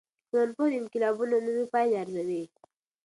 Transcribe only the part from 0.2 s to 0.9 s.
ټولنپوه د